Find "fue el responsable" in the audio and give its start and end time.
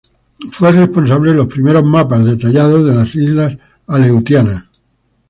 0.51-1.29